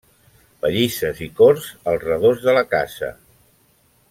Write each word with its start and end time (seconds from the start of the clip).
Pallisses 0.65 1.21
i 1.27 1.27
corts 1.41 1.69
al 1.93 2.01
redós 2.07 2.43
de 2.49 2.57
la 2.59 2.65
casa. 2.75 3.13